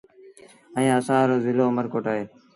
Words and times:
ائيٚݩ 0.77 0.95
اسآݩ 0.99 1.27
رو 1.29 1.35
زلو 1.43 1.63
اُ 1.69 1.75
مر 1.75 1.85
ڪوٽ 1.93 2.05
اهي 2.11 2.23